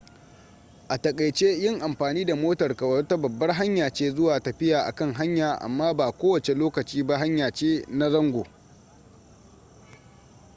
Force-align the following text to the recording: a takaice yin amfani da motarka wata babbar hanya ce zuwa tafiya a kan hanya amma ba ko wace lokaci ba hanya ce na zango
a 0.87 0.97
takaice 0.97 1.47
yin 1.61 1.79
amfani 1.81 2.25
da 2.25 2.35
motarka 2.35 2.85
wata 2.85 3.17
babbar 3.17 3.53
hanya 3.53 3.89
ce 3.89 4.11
zuwa 4.11 4.39
tafiya 4.39 4.83
a 4.85 4.91
kan 4.91 5.13
hanya 5.13 5.55
amma 5.61 5.93
ba 5.93 6.11
ko 6.11 6.29
wace 6.29 6.53
lokaci 6.55 7.03
ba 7.03 7.17
hanya 7.17 7.51
ce 7.51 7.85
na 7.89 8.09
zango 8.09 8.47